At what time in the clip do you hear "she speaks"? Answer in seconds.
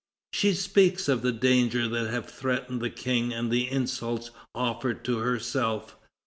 0.33-1.07